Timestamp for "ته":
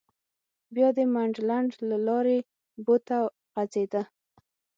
3.07-3.17